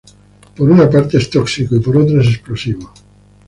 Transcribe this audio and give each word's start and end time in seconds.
Por 0.55 0.67
una 0.67 0.89
parte 0.89 1.19
es 1.19 1.29
tóxico, 1.29 1.75
y 1.75 1.79
por 1.79 1.95
otras 1.95 2.25
es 2.25 2.33
explosivo. 2.33 2.91